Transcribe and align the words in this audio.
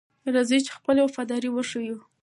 راځئ 0.33 0.59
چې 0.65 0.71
خپله 0.77 0.99
وفاداري 1.03 1.49
وښیو. 1.51 1.97